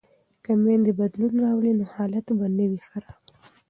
[0.43, 3.21] که میندې بدلون راولي نو حالت به نه وي خراب.